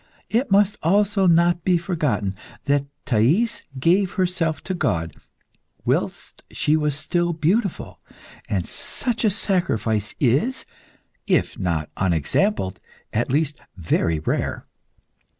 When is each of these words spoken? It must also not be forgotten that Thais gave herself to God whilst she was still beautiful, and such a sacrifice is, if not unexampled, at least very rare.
It 0.31 0.49
must 0.49 0.79
also 0.81 1.27
not 1.27 1.63
be 1.63 1.77
forgotten 1.77 2.33
that 2.65 2.87
Thais 3.05 3.61
gave 3.79 4.13
herself 4.13 4.63
to 4.63 4.73
God 4.73 5.15
whilst 5.85 6.41
she 6.49 6.75
was 6.75 6.95
still 6.95 7.33
beautiful, 7.33 7.99
and 8.49 8.65
such 8.65 9.23
a 9.23 9.29
sacrifice 9.29 10.15
is, 10.19 10.65
if 11.27 11.59
not 11.59 11.91
unexampled, 11.97 12.79
at 13.13 13.29
least 13.31 13.61
very 13.77 14.17
rare. 14.17 14.63